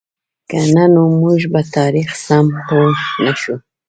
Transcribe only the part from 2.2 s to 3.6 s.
سم پوهـ نهشو.